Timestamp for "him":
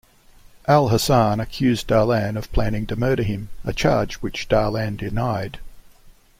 3.21-3.49